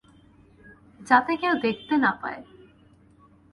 [1.01, 2.41] যাতে কেউ দেখতে না পায়।